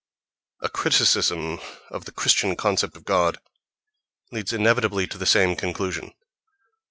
[0.61, 1.59] A criticism
[1.91, 3.37] of the Christian concept of God
[4.31, 6.11] leads inevitably to the same conclusion.